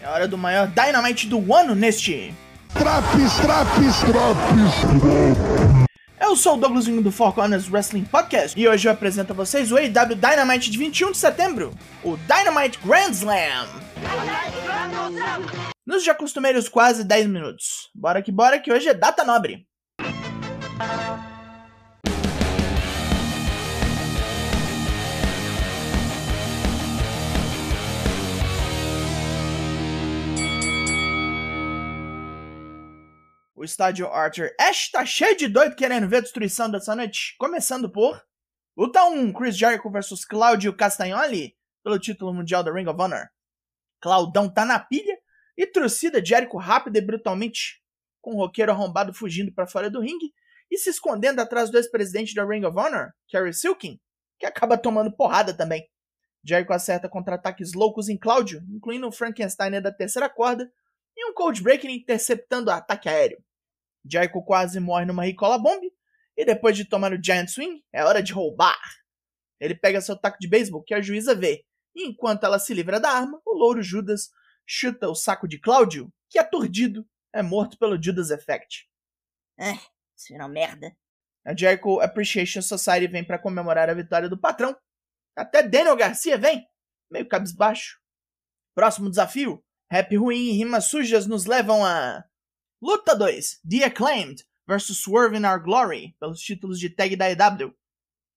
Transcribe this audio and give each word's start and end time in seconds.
É 0.00 0.08
hora 0.08 0.28
do 0.28 0.38
maior 0.38 0.68
Dynamite 0.68 1.26
do 1.26 1.52
ano 1.52 1.74
neste. 1.74 2.34
Traps, 2.72 3.36
traps, 3.42 4.00
traps. 4.00 5.46
Eu 6.20 6.36
sou 6.36 6.54
o 6.54 6.56
Douglas 6.56 6.86
Vinho 6.86 7.02
do 7.02 7.10
Four 7.12 7.32
Corners 7.32 7.70
Wrestling 7.70 8.04
Podcast 8.04 8.58
e 8.58 8.68
hoje 8.68 8.88
eu 8.88 8.92
apresento 8.92 9.32
a 9.32 9.36
vocês 9.36 9.70
o 9.72 9.76
AEW 9.76 10.16
Dynamite 10.16 10.70
de 10.70 10.78
21 10.78 11.12
de 11.12 11.18
setembro, 11.18 11.72
o 12.02 12.16
Dynamite 12.16 12.78
Grand 12.84 13.10
Slam. 13.10 13.68
Nos 15.86 16.04
já 16.04 16.14
costumeiros 16.14 16.68
quase 16.68 17.04
10 17.04 17.26
minutos. 17.26 17.90
Bora 17.94 18.20
que 18.22 18.32
bora 18.32 18.58
que 18.58 18.72
hoje 18.72 18.88
é 18.88 18.94
data 18.94 19.24
nobre. 19.24 19.66
Estádio 33.66 34.06
Arthur 34.06 34.50
Ashe 34.58 34.90
tá 34.90 35.04
cheio 35.04 35.36
de 35.36 35.48
doido 35.48 35.76
querendo 35.76 36.08
ver 36.08 36.16
a 36.16 36.20
destruição 36.20 36.70
dessa 36.70 36.96
noite. 36.96 37.36
Começando 37.38 37.90
por. 37.90 38.20
Luta 38.76 39.04
1: 39.04 39.32
Chris 39.32 39.56
Jericho 39.58 39.90
vs 39.90 40.24
Claudio 40.24 40.74
Castagnoli 40.74 41.54
pelo 41.84 41.98
título 41.98 42.32
mundial 42.32 42.64
da 42.64 42.72
Ring 42.72 42.88
of 42.88 43.00
Honor. 43.00 43.28
Claudão 44.00 44.48
tá 44.48 44.64
na 44.64 44.78
pilha 44.78 45.18
e 45.56 45.66
trucida 45.66 46.24
Jericho 46.24 46.56
rápida 46.56 46.98
e 46.98 47.02
brutalmente, 47.02 47.82
com 48.20 48.34
o 48.34 48.38
roqueiro 48.38 48.72
arrombado 48.72 49.12
fugindo 49.12 49.52
para 49.52 49.66
fora 49.66 49.90
do 49.90 50.00
ringue 50.00 50.32
e 50.70 50.78
se 50.78 50.90
escondendo 50.90 51.40
atrás 51.40 51.70
do 51.70 51.76
ex-presidente 51.76 52.34
da 52.34 52.44
Ring 52.44 52.64
of 52.64 52.78
Honor, 52.78 53.12
Kerry 53.28 53.54
Silkin, 53.54 54.00
que 54.38 54.46
acaba 54.46 54.76
tomando 54.76 55.14
porrada 55.14 55.54
também. 55.54 55.88
Jericho 56.44 56.72
acerta 56.72 57.08
contra-ataques 57.08 57.72
loucos 57.72 58.08
em 58.08 58.16
Claudio, 58.16 58.62
incluindo 58.68 59.06
um 59.06 59.12
Frankenstein 59.12 59.80
da 59.80 59.92
terceira 59.92 60.28
corda 60.28 60.70
e 61.16 61.30
um 61.30 61.34
Cold 61.34 61.62
Breaker 61.62 61.90
interceptando 61.90 62.70
o 62.70 62.74
ataque 62.74 63.08
aéreo. 63.08 63.42
Jericho 64.10 64.42
quase 64.42 64.80
morre 64.80 65.04
numa 65.04 65.24
Ricola 65.24 65.58
Bomb, 65.58 65.82
e 66.36 66.44
depois 66.44 66.76
de 66.76 66.84
tomar 66.84 67.12
o 67.12 67.22
Giant 67.22 67.48
Swing, 67.48 67.82
é 67.92 68.04
hora 68.04 68.22
de 68.22 68.32
roubar. 68.32 68.78
Ele 69.58 69.74
pega 69.74 70.00
seu 70.00 70.16
taco 70.16 70.38
de 70.38 70.48
beisebol, 70.48 70.82
que 70.82 70.94
a 70.94 71.00
juíza 71.00 71.34
vê, 71.34 71.64
e 71.94 72.06
enquanto 72.06 72.44
ela 72.44 72.58
se 72.58 72.74
livra 72.74 73.00
da 73.00 73.10
arma, 73.10 73.40
o 73.44 73.54
louro 73.56 73.82
Judas 73.82 74.30
chuta 74.66 75.08
o 75.08 75.14
saco 75.14 75.48
de 75.48 75.58
Cláudio, 75.58 76.12
que 76.28 76.38
aturdido 76.38 77.08
é 77.32 77.42
morto 77.42 77.78
pelo 77.78 78.00
Judas 78.00 78.30
Effect. 78.30 78.88
É, 79.58 79.72
isso 80.14 80.28
virou 80.30 80.48
merda. 80.48 80.94
A 81.44 81.56
Jericho 81.56 82.00
Appreciation 82.00 82.60
Society 82.60 83.06
vem 83.06 83.24
para 83.24 83.38
comemorar 83.38 83.88
a 83.88 83.94
vitória 83.94 84.28
do 84.28 84.38
patrão. 84.38 84.76
Até 85.34 85.62
Daniel 85.62 85.96
Garcia 85.96 86.36
vem, 86.36 86.66
meio 87.10 87.28
cabisbaixo. 87.28 88.00
Próximo 88.74 89.08
desafio: 89.08 89.64
rap 89.90 90.14
ruim 90.16 90.48
e 90.48 90.52
rimas 90.52 90.86
sujas 90.86 91.26
nos 91.26 91.46
levam 91.46 91.84
a 91.84 92.24
Luta 92.80 93.16
2: 93.16 93.60
The 93.64 93.84
Acclaimed 93.84 94.44
vs 94.68 94.98
Swerve 94.98 95.34
in 95.34 95.46
Our 95.46 95.62
Glory, 95.62 96.14
pelos 96.20 96.40
títulos 96.40 96.78
de 96.78 96.90
tag 96.90 97.16
da 97.16 97.30
EW. 97.30 97.74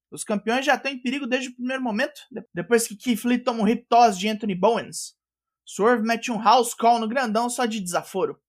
Os 0.10 0.24
campeões 0.24 0.66
já 0.66 0.76
estão 0.76 0.92
em 0.92 1.02
perigo 1.02 1.28
desde 1.28 1.50
o 1.50 1.56
primeiro 1.56 1.84
momento, 1.84 2.22
depois 2.54 2.88
que 2.88 2.96
Keith 2.96 3.26
Lee 3.26 3.38
toma 3.38 3.64
um 3.64 3.68
hip 3.68 3.86
toss 3.90 4.18
de 4.18 4.30
Anthony 4.30 4.56
Bowens. 4.56 5.14
Swerve 5.66 6.04
mete 6.04 6.32
um 6.32 6.42
house 6.42 6.74
call 6.74 7.00
no 7.00 7.08
grandão 7.08 7.50
só 7.50 7.66
de 7.66 7.82
desaforo. 7.82 8.42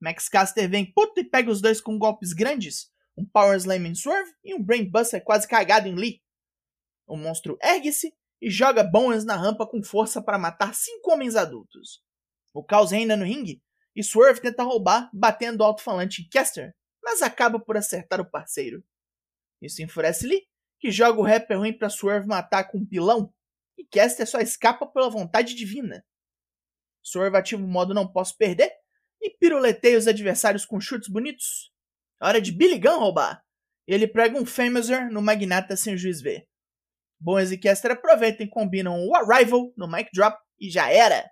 Max 0.00 0.28
Caster 0.28 0.68
vem 0.68 0.92
puto 0.92 1.20
e 1.20 1.24
pega 1.24 1.52
os 1.52 1.60
dois 1.60 1.80
com 1.80 1.96
golpes 1.96 2.32
grandes, 2.32 2.90
um 3.16 3.24
Power 3.24 3.56
Slam 3.56 3.86
em 3.86 3.94
Swerve 3.94 4.32
e 4.42 4.52
um 4.52 4.62
Brain 4.62 4.90
Buster 4.90 5.22
quase 5.22 5.46
cagado 5.46 5.86
em 5.86 5.94
Lee. 5.94 6.20
O 7.06 7.16
monstro 7.16 7.56
ergue-se 7.62 8.12
e 8.40 8.50
joga 8.50 8.82
Bowens 8.82 9.24
na 9.24 9.36
rampa 9.36 9.68
com 9.68 9.84
força 9.84 10.20
para 10.20 10.36
matar 10.36 10.74
cinco 10.74 11.12
homens 11.12 11.36
adultos. 11.36 12.02
O 12.52 12.64
caos 12.64 12.90
reina 12.90 13.16
no 13.16 13.24
ringue 13.24 13.62
e 13.94 14.02
Swerve 14.02 14.40
tenta 14.40 14.62
roubar, 14.62 15.10
batendo 15.12 15.60
o 15.60 15.64
alto-falante 15.64 16.28
Caster, 16.28 16.74
mas 17.02 17.22
acaba 17.22 17.58
por 17.60 17.76
acertar 17.76 18.20
o 18.20 18.30
parceiro. 18.30 18.82
Isso 19.60 19.82
enfurece 19.82 20.26
Lee, 20.26 20.46
que 20.78 20.90
joga 20.90 21.20
o 21.20 21.24
rapper 21.24 21.58
ruim 21.58 21.72
para 21.72 21.90
Swerve 21.90 22.26
matar 22.26 22.64
com 22.64 22.78
um 22.78 22.86
pilão, 22.86 23.32
e 23.76 23.84
Caster 23.84 24.26
só 24.26 24.40
escapa 24.40 24.86
pela 24.86 25.10
vontade 25.10 25.54
divina. 25.54 26.04
Swerve 27.02 27.36
ativa 27.36 27.62
o 27.62 27.68
modo 27.68 27.94
não 27.94 28.10
posso 28.10 28.36
perder 28.36 28.72
e 29.20 29.30
piruleteia 29.30 29.98
os 29.98 30.06
adversários 30.06 30.64
com 30.64 30.80
chutes 30.80 31.08
bonitos. 31.08 31.72
Hora 32.20 32.40
de 32.40 32.52
Billy 32.52 32.78
Gunn 32.78 32.98
roubar. 32.98 33.44
Ele 33.86 34.06
prega 34.06 34.38
um 34.38 34.46
Famouser 34.46 35.10
no 35.10 35.20
Magnata 35.20 35.76
sem 35.76 35.94
o 35.94 35.98
juiz 35.98 36.20
ver. 36.20 36.46
Bones 37.20 37.50
e 37.52 37.58
Caster 37.58 37.92
aproveitam 37.92 38.46
e 38.46 38.50
combinam 38.50 39.06
o 39.06 39.14
Arrival 39.14 39.72
no 39.76 39.88
mic 39.88 40.10
drop 40.12 40.36
e 40.58 40.70
já 40.70 40.90
era. 40.90 41.28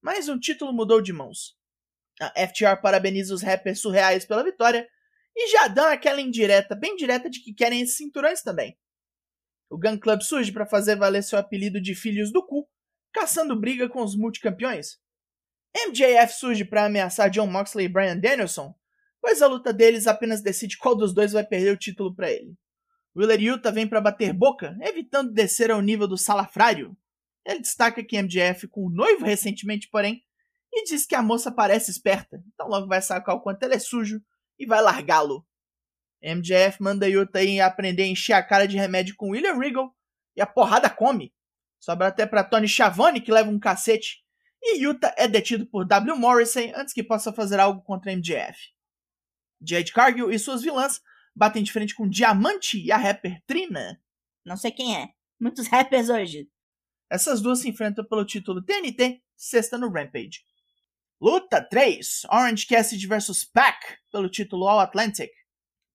Mas 0.00 0.28
um 0.28 0.38
título 0.38 0.72
mudou 0.72 1.00
de 1.00 1.12
mãos. 1.12 1.57
A 2.20 2.46
FTR 2.48 2.80
parabeniza 2.82 3.32
os 3.32 3.42
rappers 3.42 3.80
surreais 3.80 4.24
pela 4.24 4.42
vitória 4.42 4.88
e 5.36 5.48
já 5.52 5.68
dão 5.68 5.86
aquela 5.86 6.20
indireta, 6.20 6.74
bem 6.74 6.96
direta, 6.96 7.30
de 7.30 7.40
que 7.40 7.54
querem 7.54 7.80
esses 7.80 7.96
cinturões 7.96 8.42
também. 8.42 8.76
O 9.70 9.78
Gun 9.78 9.98
Club 9.98 10.22
surge 10.22 10.50
para 10.50 10.66
fazer 10.66 10.96
valer 10.96 11.22
seu 11.22 11.38
apelido 11.38 11.80
de 11.80 11.94
Filhos 11.94 12.32
do 12.32 12.44
Cu, 12.44 12.68
caçando 13.12 13.58
briga 13.58 13.88
com 13.88 14.02
os 14.02 14.16
multicampeões. 14.16 14.98
MJF 15.86 16.32
surge 16.32 16.64
para 16.64 16.86
ameaçar 16.86 17.30
John 17.30 17.46
Moxley 17.46 17.86
e 17.86 17.88
Brian 17.88 18.18
Danielson, 18.18 18.74
pois 19.20 19.42
a 19.42 19.46
luta 19.46 19.72
deles 19.72 20.06
apenas 20.06 20.42
decide 20.42 20.78
qual 20.78 20.96
dos 20.96 21.14
dois 21.14 21.32
vai 21.32 21.44
perder 21.44 21.72
o 21.72 21.78
título 21.78 22.14
para 22.14 22.30
ele. 22.30 22.56
Willer 23.14 23.40
Yuta 23.40 23.70
vem 23.70 23.86
para 23.86 24.00
bater 24.00 24.32
boca, 24.32 24.76
evitando 24.80 25.32
descer 25.32 25.70
ao 25.70 25.82
nível 25.82 26.08
do 26.08 26.16
salafrário. 26.16 26.96
Ele 27.44 27.60
destaca 27.60 28.02
que 28.04 28.20
MJF, 28.20 28.68
com 28.68 28.86
o 28.86 28.90
noivo 28.90 29.24
recentemente, 29.24 29.88
porém, 29.90 30.24
e 30.72 30.84
diz 30.84 31.06
que 31.06 31.14
a 31.14 31.22
moça 31.22 31.50
parece 31.50 31.90
esperta, 31.90 32.42
então 32.52 32.68
logo 32.68 32.86
vai 32.86 33.00
sacar 33.00 33.34
o 33.34 33.40
quanto 33.40 33.62
ele 33.62 33.74
é 33.74 33.78
sujo 33.78 34.22
e 34.58 34.66
vai 34.66 34.82
largá-lo. 34.82 35.46
MJF 36.22 36.82
manda 36.82 37.08
Yuta 37.08 37.42
ir 37.42 37.60
aprender 37.60 38.02
a 38.02 38.06
encher 38.06 38.32
a 38.32 38.42
cara 38.42 38.66
de 38.66 38.76
remédio 38.76 39.14
com 39.16 39.30
William 39.30 39.56
Regal 39.56 39.94
e 40.36 40.40
a 40.40 40.46
porrada 40.46 40.90
come. 40.90 41.32
Sobra 41.78 42.08
até 42.08 42.26
para 42.26 42.44
Tony 42.44 42.66
Schiavone 42.66 43.20
que 43.20 43.32
leva 43.32 43.48
um 43.48 43.58
cacete 43.58 44.24
e 44.60 44.82
Yuta 44.82 45.14
é 45.16 45.28
detido 45.28 45.66
por 45.66 45.84
W. 45.84 46.16
Morrissey 46.16 46.72
antes 46.74 46.92
que 46.92 47.02
possa 47.02 47.32
fazer 47.32 47.60
algo 47.60 47.82
contra 47.82 48.12
MJF. 48.14 48.72
Jade 49.60 49.92
Cargill 49.92 50.30
e 50.30 50.38
suas 50.38 50.62
vilãs 50.62 51.00
batem 51.34 51.62
de 51.62 51.72
frente 51.72 51.94
com 51.94 52.08
Diamante 52.08 52.80
e 52.80 52.90
a 52.90 52.96
rapper 52.96 53.40
Trina. 53.46 54.00
Não 54.44 54.56
sei 54.56 54.72
quem 54.72 54.96
é. 54.96 55.10
Muitos 55.40 55.66
rappers 55.68 56.08
hoje. 56.08 56.50
Essas 57.10 57.40
duas 57.40 57.60
se 57.60 57.68
enfrentam 57.68 58.04
pelo 58.04 58.24
título 58.24 58.62
TNT, 58.62 59.22
sexta 59.36 59.78
no 59.78 59.90
Rampage. 59.90 60.44
Luta 61.20 61.60
3: 61.60 62.26
Orange 62.30 62.64
Cassidy 62.64 63.04
vs 63.08 63.44
Pac 63.44 63.98
pelo 64.12 64.30
título 64.30 64.68
All 64.68 64.78
Atlantic. 64.78 65.32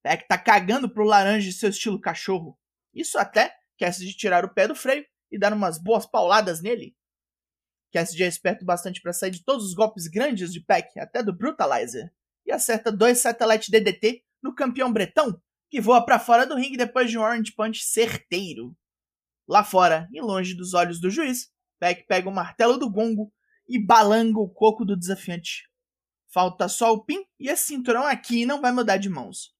Pac 0.03 0.27
tá 0.27 0.37
cagando 0.37 0.93
pro 0.93 1.05
laranja 1.05 1.47
de 1.47 1.55
seu 1.55 1.69
estilo 1.69 1.97
cachorro. 1.99 2.59
Isso 2.93 3.17
até 3.17 3.55
Cassidy 3.79 4.17
tirar 4.17 4.43
o 4.43 4.53
pé 4.53 4.67
do 4.67 4.75
freio 4.75 5.05
e 5.31 5.39
dar 5.39 5.53
umas 5.53 5.81
boas 5.81 6.05
pauladas 6.05 6.61
nele. 6.61 6.93
Cassidy 7.93 8.23
é 8.23 8.27
esperto 8.27 8.65
bastante 8.65 9.01
para 9.01 9.13
sair 9.13 9.31
de 9.31 9.45
todos 9.45 9.65
os 9.65 9.73
golpes 9.73 10.07
grandes 10.07 10.51
de 10.51 10.59
Pac, 10.59 10.99
até 10.99 11.23
do 11.23 11.31
Brutalizer, 11.31 12.11
e 12.45 12.51
acerta 12.51 12.91
dois 12.91 13.19
Satellite 13.19 13.71
DDT 13.71 14.25
no 14.41 14.53
campeão 14.53 14.91
bretão, 14.91 15.41
que 15.69 15.79
voa 15.79 16.03
para 16.05 16.19
fora 16.19 16.45
do 16.45 16.55
ringue 16.55 16.75
depois 16.75 17.09
de 17.09 17.17
um 17.17 17.21
Orange 17.21 17.53
Punch 17.53 17.81
certeiro. 17.81 18.75
Lá 19.47 19.63
fora, 19.63 20.09
e 20.11 20.19
longe 20.19 20.53
dos 20.53 20.73
olhos 20.73 20.99
do 20.99 21.09
juiz, 21.09 21.49
Pac 21.79 22.05
pega 22.07 22.27
o 22.27 22.33
martelo 22.33 22.77
do 22.77 22.89
gongo 22.89 23.31
e 23.67 23.79
balanga 23.79 24.39
o 24.39 24.49
coco 24.49 24.85
do 24.85 24.97
desafiante. 24.97 25.63
Falta 26.33 26.67
só 26.67 26.91
o 26.93 27.03
pin 27.03 27.23
e 27.39 27.49
esse 27.49 27.65
cinturão 27.65 28.03
aqui 28.05 28.45
não 28.45 28.61
vai 28.61 28.71
mudar 28.71 28.97
de 28.97 29.09
mãos. 29.09 29.53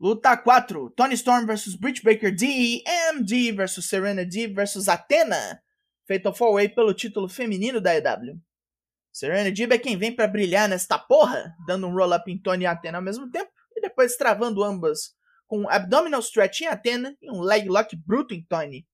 Luta 0.00 0.36
4: 0.36 0.90
Tony 0.90 1.14
Storm 1.14 1.46
vs 1.46 1.76
Britt 1.76 2.02
Baker 2.02 2.34
D, 2.34 2.82
MD 3.12 3.52
vs 3.52 3.84
Serena 3.84 4.24
D 4.24 4.48
vs 4.48 4.88
Athena, 4.88 5.62
Fatal 6.06 6.32
4-Way 6.32 6.68
pelo 6.70 6.92
título 6.92 7.28
feminino 7.28 7.80
da 7.80 7.94
EW. 7.96 8.40
Serena 9.12 9.50
Deeb 9.52 9.72
é 9.72 9.78
quem 9.78 9.96
vem 9.96 10.14
para 10.14 10.26
brilhar 10.26 10.68
nesta 10.68 10.98
porra, 10.98 11.54
dando 11.66 11.86
um 11.86 11.94
roll-up 11.94 12.28
em 12.28 12.36
Tony 12.36 12.64
e 12.64 12.66
Athena 12.66 12.98
ao 12.98 13.04
mesmo 13.04 13.30
tempo, 13.30 13.50
e 13.76 13.80
depois 13.80 14.16
travando 14.16 14.64
ambas 14.64 15.14
com 15.46 15.60
um 15.60 15.68
abdominal 15.68 16.20
stretch 16.20 16.62
em 16.62 16.66
Athena 16.66 17.16
e 17.22 17.30
um 17.30 17.40
leg 17.40 17.68
lock 17.68 17.94
bruto 17.96 18.34
em 18.34 18.44
Tony. 18.44 18.84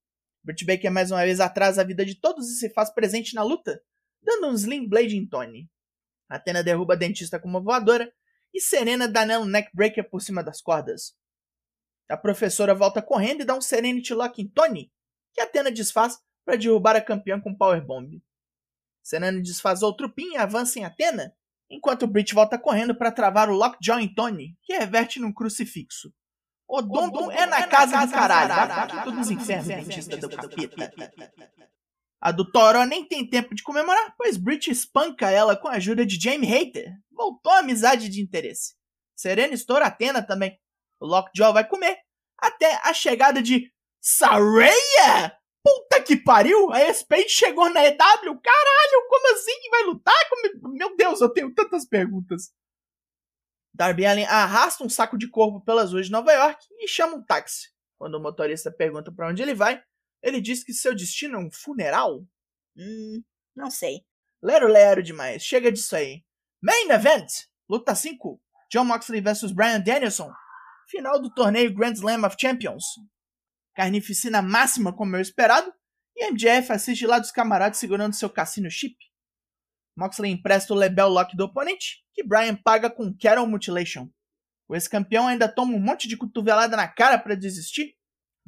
Britt 0.44 0.64
Baker 0.66 0.90
mais 0.90 1.10
uma 1.10 1.24
vez 1.24 1.40
atrasa 1.40 1.80
a 1.80 1.84
vida 1.84 2.04
de 2.04 2.14
todos 2.20 2.50
e 2.50 2.58
se 2.58 2.70
faz 2.70 2.92
presente 2.92 3.34
na 3.34 3.42
luta, 3.42 3.80
dando 4.22 4.48
um 4.48 4.54
Slim 4.54 4.88
Blade 4.88 5.16
em 5.16 5.26
Tony. 5.26 5.68
Athena 6.28 6.62
derruba 6.62 6.94
a 6.94 6.96
dentista 6.96 7.38
com 7.38 7.48
uma 7.48 7.60
voadora 7.60 8.12
e 8.54 8.60
Serena 8.60 9.08
dá 9.08 9.24
nela 9.24 9.44
um 9.44 9.48
neckbreaker 9.48 10.08
por 10.08 10.20
cima 10.20 10.42
das 10.42 10.60
cordas. 10.60 11.14
A 12.08 12.16
professora 12.16 12.74
volta 12.74 13.00
correndo 13.00 13.42
e 13.42 13.44
dá 13.44 13.54
um 13.54 13.60
Serenity 13.60 14.12
Lock 14.14 14.42
em 14.42 14.48
Tony, 14.48 14.92
que 15.32 15.40
Athena 15.40 15.70
desfaz 15.70 16.18
para 16.44 16.56
derrubar 16.56 16.96
a 16.96 17.00
campeã 17.00 17.40
com 17.40 17.54
Powerbomb. 17.54 18.20
Serena 19.02 19.40
desfaz 19.40 19.82
outro 19.82 20.10
pin 20.10 20.32
e 20.32 20.36
avança 20.36 20.78
em 20.78 20.84
Athena, 20.84 21.34
enquanto 21.68 22.06
Brit 22.06 22.34
volta 22.34 22.58
correndo 22.58 22.94
para 22.94 23.12
travar 23.12 23.48
o 23.48 23.54
Lockjaw 23.54 24.00
em 24.00 24.12
Tony, 24.12 24.56
que 24.62 24.76
reverte 24.76 25.20
num 25.20 25.32
crucifixo. 25.32 26.12
Odonto 26.68 27.30
é 27.30 27.46
na 27.46 27.66
casa 27.66 28.06
do 28.06 28.12
caralho. 28.12 28.54
Vai 28.54 28.88
pra 28.88 29.04
todos 29.04 29.20
os 29.20 29.30
infernos, 29.30 29.66
dentista 29.66 30.16
do 30.16 30.28
capeta. 30.28 30.92
A 32.20 32.30
do 32.32 32.50
Toro 32.50 32.84
nem 32.84 33.04
tem 33.04 33.28
tempo 33.28 33.54
de 33.54 33.62
comemorar, 33.62 34.14
pois 34.18 34.36
Brit 34.36 34.70
espanca 34.70 35.30
ela 35.30 35.56
com 35.56 35.68
a 35.68 35.72
ajuda 35.72 36.04
de 36.04 36.20
Jamie 36.20 36.48
Hater. 36.48 36.92
Voltou 37.10 37.50
a 37.52 37.60
amizade 37.60 38.10
de 38.10 38.20
interesse. 38.20 38.74
Serena 39.16 39.54
estoura 39.54 39.86
Atena 39.86 40.22
também. 40.22 40.58
O 41.00 41.06
Lockjaw 41.06 41.52
vai 41.52 41.66
comer. 41.66 41.98
Até 42.38 42.78
a 42.82 42.92
chegada 42.92 43.42
de 43.42 43.72
Saraya! 44.00 45.34
Puta 45.62 46.02
que 46.02 46.16
pariu! 46.16 46.70
A 46.72 46.92
Spade 46.92 47.28
chegou 47.28 47.70
na 47.70 47.86
EW? 47.86 48.40
Caralho, 48.42 49.08
como 49.08 49.34
assim? 49.34 49.70
Vai 49.70 49.82
lutar? 49.84 50.28
Como... 50.28 50.74
Meu 50.74 50.96
Deus, 50.96 51.20
eu 51.20 51.28
tenho 51.30 51.54
tantas 51.54 51.86
perguntas. 51.86 52.50
Darby 53.72 54.04
Allen 54.04 54.26
arrasta 54.26 54.84
um 54.84 54.88
saco 54.88 55.16
de 55.16 55.28
corpo 55.28 55.60
pelas 55.62 55.92
ruas 55.92 56.06
de 56.06 56.12
Nova 56.12 56.32
York 56.32 56.66
e 56.78 56.88
chama 56.88 57.16
um 57.16 57.22
táxi. 57.22 57.68
Quando 57.98 58.14
o 58.14 58.20
motorista 58.20 58.70
pergunta 58.70 59.12
para 59.12 59.28
onde 59.28 59.42
ele 59.42 59.54
vai, 59.54 59.82
ele 60.22 60.40
diz 60.40 60.62
que 60.62 60.72
seu 60.72 60.94
destino 60.94 61.36
é 61.36 61.40
um 61.40 61.50
funeral. 61.50 62.26
Hum, 62.76 63.22
não 63.54 63.70
sei. 63.70 64.04
Lero 64.42 64.68
lero 64.68 65.02
demais, 65.02 65.42
chega 65.42 65.70
disso 65.70 65.94
aí. 65.94 66.24
Main 66.62 66.90
Event! 66.90 67.48
Luta 67.68 67.94
5. 67.94 68.40
John 68.70 68.84
Moxley 68.84 69.20
vs 69.20 69.52
Brian 69.52 69.80
Danielson. 69.80 70.32
Final 70.88 71.20
do 71.20 71.32
torneio 71.32 71.72
Grand 71.72 71.92
Slam 71.92 72.24
of 72.24 72.36
Champions. 72.38 72.84
Carnificina 73.74 74.42
máxima 74.42 74.92
como 74.92 75.16
eu 75.16 75.20
esperado. 75.20 75.72
E 76.16 76.30
MJF 76.30 76.72
assiste 76.72 77.06
lá 77.06 77.18
dos 77.18 77.30
camaradas 77.30 77.78
segurando 77.78 78.14
seu 78.14 78.28
cassino 78.28 78.70
chip. 78.70 78.96
Moxley 79.96 80.32
empresta 80.32 80.72
o 80.72 80.76
Lebel 80.76 81.08
Lock 81.08 81.36
do 81.36 81.44
oponente, 81.44 82.04
que 82.12 82.24
Brian 82.24 82.56
paga 82.56 82.90
com 82.90 83.14
Carol 83.16 83.46
Mutilation. 83.46 84.08
O 84.68 84.74
ex-campeão 84.74 85.26
ainda 85.26 85.48
toma 85.48 85.74
um 85.74 85.80
monte 85.80 86.08
de 86.08 86.16
cotovelada 86.16 86.76
na 86.76 86.88
cara 86.88 87.18
para 87.18 87.34
desistir, 87.34 87.96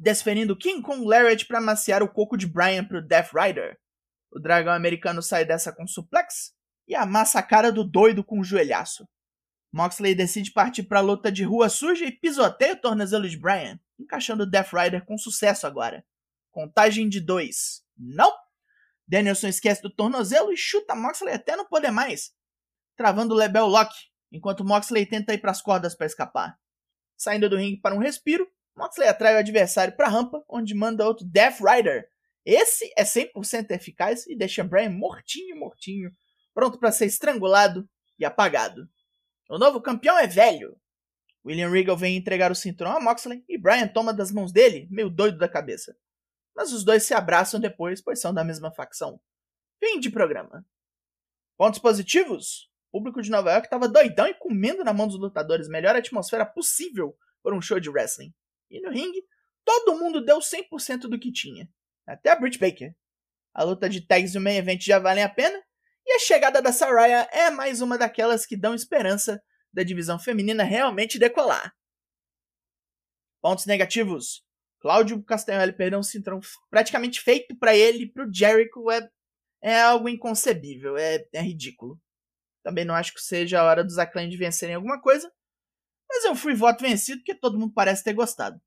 desferindo 0.03 0.57
King 0.57 0.81
Kong 0.81 1.05
Lariat 1.05 1.45
para 1.45 1.61
maciar 1.61 2.03
o 2.03 2.11
coco 2.11 2.35
de 2.35 2.45
Brian 2.45 2.83
pro 2.83 3.01
Death 3.01 3.31
Rider. 3.33 3.79
O 4.29 4.37
dragão 4.37 4.73
americano 4.73 5.21
sai 5.21 5.45
dessa 5.45 5.71
com 5.71 5.87
suplex 5.87 6.53
e 6.85 6.93
amassa 6.93 7.39
a 7.39 7.43
cara 7.43 7.71
do 7.71 7.85
doido 7.85 8.21
com 8.21 8.41
um 8.41 8.43
joelhaço. 8.43 9.07
Moxley 9.71 10.13
decide 10.13 10.51
partir 10.51 10.83
para 10.83 10.99
a 10.99 11.01
luta 11.01 11.31
de 11.31 11.43
rua 11.45 11.69
suja 11.69 12.05
e 12.05 12.11
pisoteia 12.11 12.73
o 12.73 12.81
tornozelo 12.81 13.29
de 13.29 13.37
Brian, 13.37 13.79
encaixando 13.97 14.43
o 14.43 14.45
Death 14.45 14.73
Rider 14.73 15.05
com 15.05 15.17
sucesso 15.17 15.65
agora. 15.65 16.05
Contagem 16.51 17.07
de 17.07 17.21
dois. 17.21 17.81
Não! 17.97 18.31
Danielson 19.07 19.47
esquece 19.47 19.81
do 19.81 19.89
tornozelo 19.89 20.51
e 20.51 20.57
chuta 20.57 20.95
Moxley 20.95 21.33
até 21.33 21.55
não 21.55 21.65
poder 21.65 21.91
mais, 21.91 22.33
travando 22.97 23.33
o 23.33 23.37
Lebel 23.37 23.67
Lock, 23.67 23.93
enquanto 24.31 24.65
Moxley 24.65 25.05
tenta 25.05 25.33
ir 25.33 25.37
para 25.37 25.51
as 25.51 25.61
cordas 25.61 25.95
para 25.95 26.07
escapar. 26.07 26.59
Saindo 27.17 27.49
do 27.49 27.55
ringue 27.55 27.79
para 27.79 27.95
um 27.95 27.99
respiro, 27.99 28.45
Moxley 28.75 29.07
atrai 29.07 29.35
o 29.35 29.39
adversário 29.39 29.95
para 29.95 30.07
a 30.07 30.09
rampa, 30.09 30.43
onde 30.49 30.73
manda 30.73 31.05
outro 31.05 31.25
Death 31.25 31.59
Rider. 31.59 32.07
Esse 32.45 32.91
é 32.97 33.03
100% 33.03 33.71
eficaz 33.71 34.27
e 34.27 34.35
deixa 34.35 34.63
Brian 34.63 34.89
mortinho, 34.89 35.55
mortinho, 35.55 36.11
pronto 36.53 36.77
para 36.79 36.91
ser 36.91 37.05
estrangulado 37.05 37.87
e 38.19 38.25
apagado. 38.25 38.87
O 39.49 39.57
novo 39.57 39.81
campeão 39.81 40.17
é 40.17 40.27
velho. 40.27 40.75
William 41.45 41.69
Regal 41.69 41.95
vem 41.95 42.17
entregar 42.17 42.51
o 42.51 42.55
cinturão 42.55 42.97
a 42.97 43.01
Moxley 43.01 43.43
e 43.47 43.57
Brian 43.57 43.87
toma 43.87 44.13
das 44.13 44.31
mãos 44.31 44.51
dele, 44.51 44.87
meio 44.89 45.09
doido 45.09 45.37
da 45.37 45.47
cabeça 45.47 45.95
mas 46.55 46.71
os 46.71 46.83
dois 46.83 47.03
se 47.03 47.13
abraçam 47.13 47.59
depois, 47.59 48.01
pois 48.01 48.21
são 48.21 48.33
da 48.33 48.43
mesma 48.43 48.71
facção. 48.71 49.19
Fim 49.79 49.99
de 49.99 50.09
programa. 50.09 50.65
Pontos 51.57 51.79
positivos? 51.79 52.69
O 52.91 52.99
público 52.99 53.21
de 53.21 53.31
Nova 53.31 53.51
York 53.51 53.67
estava 53.67 53.87
doidão 53.87 54.27
e 54.27 54.35
comendo 54.35 54.83
na 54.83 54.93
mão 54.93 55.07
dos 55.07 55.19
lutadores, 55.19 55.67
melhor 55.67 55.95
atmosfera 55.95 56.45
possível 56.45 57.17
para 57.41 57.55
um 57.55 57.61
show 57.61 57.79
de 57.79 57.89
wrestling. 57.89 58.33
E 58.73 58.81
no 58.81 58.89
ringue, 58.89 59.23
todo 59.63 59.97
mundo 59.99 60.25
deu 60.25 60.39
100% 60.39 61.01
do 61.01 61.19
que 61.19 61.31
tinha, 61.31 61.69
até 62.07 62.31
a 62.31 62.35
Britt 62.35 62.57
Baker. 62.57 62.95
A 63.53 63.63
luta 63.63 63.87
de 63.87 64.01
tags 64.01 64.33
e 64.33 64.37
o 64.39 64.41
main 64.41 64.57
event 64.57 64.81
já 64.81 64.97
valem 64.97 65.23
a 65.23 65.29
pena, 65.29 65.63
e 66.03 66.13
a 66.13 66.19
chegada 66.19 66.59
da 66.59 66.73
Saraya 66.73 67.29
é 67.31 67.51
mais 67.51 67.81
uma 67.81 67.99
daquelas 67.99 68.47
que 68.47 68.57
dão 68.57 68.73
esperança 68.73 69.39
da 69.71 69.83
divisão 69.83 70.17
feminina 70.17 70.63
realmente 70.63 71.19
decolar. 71.19 71.71
Pontos 73.39 73.67
negativos. 73.67 74.43
Cláudio 74.79 75.23
Castanholi 75.23 75.71
perdeu 75.71 75.99
um 75.99 76.03
cinturão 76.03 76.41
praticamente 76.69 77.21
feito 77.21 77.55
para 77.57 77.75
ele, 77.75 78.11
para 78.11 78.27
o 78.27 78.33
Jericho, 78.33 78.89
é, 78.89 79.07
é 79.61 79.81
algo 79.81 80.09
inconcebível, 80.09 80.97
é, 80.97 81.23
é 81.31 81.41
ridículo. 81.41 82.01
Também 82.63 82.83
não 82.83 82.95
acho 82.95 83.13
que 83.13 83.21
seja 83.21 83.61
a 83.61 83.63
hora 83.65 83.83
dos 83.83 83.99
Acclaim 83.99 84.29
de 84.29 84.35
vencerem 84.35 84.75
alguma 84.75 84.99
coisa, 84.99 85.31
mas 86.13 86.25
eu 86.25 86.35
fui 86.35 86.53
voto 86.53 86.83
vencido 86.83 87.17
porque 87.19 87.33
todo 87.33 87.57
mundo 87.57 87.73
parece 87.73 88.03
ter 88.03 88.13
gostado. 88.13 88.61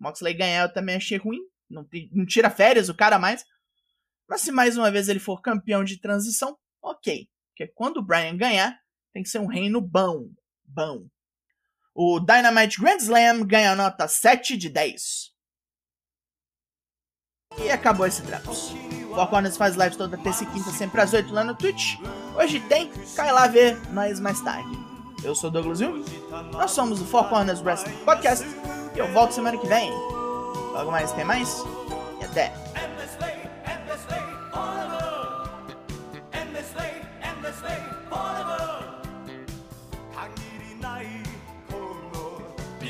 Moxley 0.00 0.34
ganhar 0.34 0.62
eu 0.62 0.72
também 0.72 0.96
achei 0.96 1.18
ruim, 1.18 1.38
não, 1.68 1.86
não 2.10 2.26
tira 2.26 2.50
férias 2.50 2.88
o 2.88 2.94
cara 2.94 3.16
mais, 3.16 3.44
mas 4.28 4.40
se 4.40 4.50
mais 4.50 4.76
uma 4.76 4.90
vez 4.90 5.08
ele 5.08 5.20
for 5.20 5.40
campeão 5.40 5.84
de 5.84 6.00
transição, 6.00 6.58
ok. 6.82 7.28
Porque 7.50 7.72
quando 7.74 7.98
o 7.98 8.02
Brian 8.02 8.36
ganhar, 8.36 8.76
tem 9.12 9.22
que 9.22 9.28
ser 9.28 9.38
um 9.38 9.46
reino 9.46 9.80
bom, 9.80 10.28
bom. 10.64 11.06
O 11.94 12.18
Dynamite 12.18 12.80
Grand 12.80 12.96
Slam 12.96 13.46
ganha 13.46 13.76
nota 13.76 14.08
7 14.08 14.56
de 14.56 14.68
10. 14.68 15.30
E 17.64 17.70
acabou 17.70 18.06
esse 18.06 18.22
Drops. 18.22 18.70
Four 19.14 19.28
Corners 19.28 19.56
faz 19.56 19.76
lives 19.76 19.96
toda 19.96 20.16
terça 20.16 20.44
e 20.44 20.46
quinta, 20.46 20.70
sempre 20.70 21.00
às 21.00 21.12
8 21.12 21.32
lá 21.32 21.44
no 21.44 21.56
Twitch. 21.56 21.96
Hoje 22.36 22.60
tem, 22.68 22.90
cai 23.14 23.32
lá 23.32 23.46
ver 23.46 23.76
nós 23.92 24.18
mais 24.20 24.40
tarde. 24.40 24.89
Eu 25.22 25.34
sou 25.34 25.50
Douglas 25.50 25.80
Hill, 25.80 26.04
nós 26.52 26.70
somos 26.70 27.00
o 27.00 27.04
Four 27.04 27.28
Corners 27.28 27.60
Wrestling 27.62 27.96
Podcast 28.04 28.46
e 28.94 28.98
eu 28.98 29.12
volto 29.12 29.32
semana 29.32 29.56
que 29.58 29.66
vem. 29.66 29.90
Logo 30.72 30.90
mais, 30.90 31.12
tem 31.12 31.24
mais 31.24 31.62
e 32.20 32.24
até! 32.24 32.52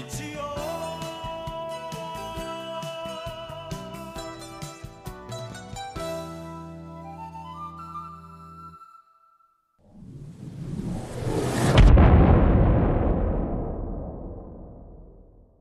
Forever. 0.01 0.40